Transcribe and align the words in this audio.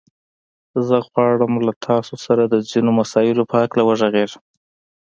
زه 0.87 0.95
غواړم 1.09 1.53
له 1.67 1.73
تاسو 1.87 2.15
سره 2.25 2.43
د 2.45 2.55
ځينو 2.69 2.91
مسايلو 2.99 3.43
په 3.51 3.55
هکله 3.61 3.83
وغږېږم. 3.85 4.43